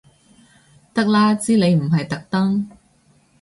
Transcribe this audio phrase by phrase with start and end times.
[0.95, 2.71] 得啦知你唔係特登